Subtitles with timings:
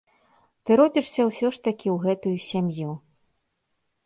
[0.63, 2.91] Ты родзішся ўсё ж такі ў гэтую сям'ю.